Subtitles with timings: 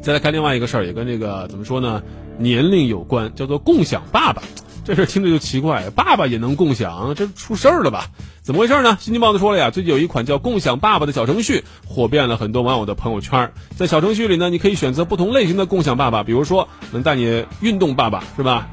[0.00, 2.02] 再来看另外一个事儿，也跟这个怎么说呢，
[2.38, 4.42] 年龄有关，叫做共享爸爸。
[4.84, 8.06] 这事听着就奇怪，爸爸也能共享，这出事儿了吧？
[8.40, 8.96] 怎么回事呢？
[8.98, 13.52] 新京报都说了呀，最近有一款叫“共享爸爸”的小程序，火遍了很多网友的朋友圈。
[13.76, 18.66] 在小程序里呢，你可以选择不同类型的共享爸爸，比如说能带你运动爸爸，是吧？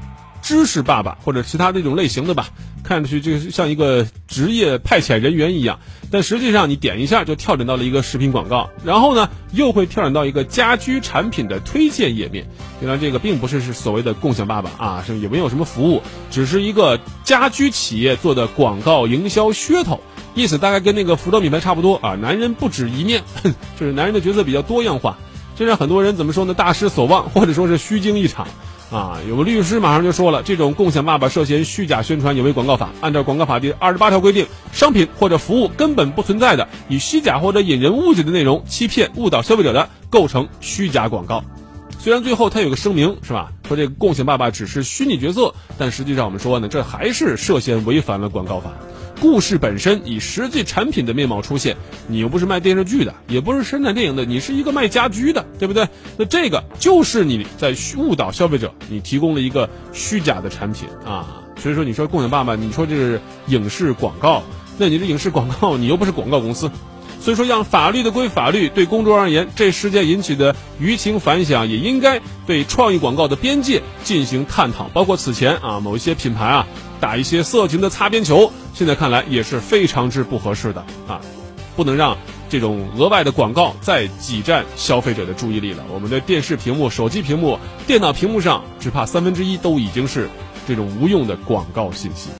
[0.46, 2.50] 知识爸爸或者其他那种类型的吧，
[2.84, 5.80] 看上去就是像一个职业派遣人员一样，
[6.12, 12.46] 但实际上你点一下就跳转到了一个视频广告，然后呢又会跳转到一个家居产品的推荐页面。
[12.80, 20.00] 原来这个并不是是所谓的共享爸爸啊，是也没有什么服务，只是一个家居企业做的广告营销噱头，
[20.36, 22.14] 意思大概跟那个服装品牌差不多啊。
[22.14, 23.24] 男人不止一面，
[23.76, 25.18] 就是男人的角色比较多样化，
[25.56, 26.54] 这让很多人怎么说呢？
[26.54, 28.46] 大失所望，或者说是虚惊一场。
[28.90, 32.90] 啊，有个律师马上就说了，这种共享爸爸涉嫌虚假宣传，有违广告法。
[33.00, 41.42] 按照广告法第二十八条规定，商品或者服务根本不存在的，以虚假或者引人误解的内容欺骗、误导消费者的，构成虚假广告。
[41.98, 43.50] 虽然最后他有个声明，是吧？
[43.66, 48.70] 说这个共享爸爸只是虚拟角色，但实际上我们说呢，这还是涉嫌违反了广告法。
[49.20, 55.88] 故事本身以实际产品的面貌出现，你又不是卖电视剧的，也不是生产电影的，你是一个卖家居的，对不对？
[56.16, 61.42] 那这个就是你在误导消费者，你提供了一个虚假的产品啊。
[61.58, 64.42] 所以说，你说共享爸爸，你说这是影视广告，
[64.76, 66.70] 那你这影视广告，你又不是广告公司。
[67.26, 74.84] 所以说，让法律的归法律，对公众而言，这事件引起的舆情反响，也应该对创意广告的边界进行探讨。
[74.94, 76.68] 包括此前啊，某一些品牌啊，
[77.00, 78.52] 打一些色情的擦边球。
[78.74, 81.20] 现在看来也是非常之不合适的啊，
[81.74, 82.16] 不能让
[82.48, 85.82] 这种额外的广告再挤占消费者的注意力了。
[85.92, 90.30] 我们的电视屏幕、手机屏幕、电脑屏幕上，只怕三分之一都已经是
[90.68, 92.28] 这种无用的广告信息。